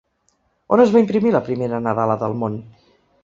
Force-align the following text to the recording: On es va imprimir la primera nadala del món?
On 0.77 0.81
es 0.85 0.93
va 0.95 1.03
imprimir 1.03 1.33
la 1.35 1.43
primera 1.49 1.81
nadala 1.89 2.17
del 2.25 2.35
món? 2.45 2.57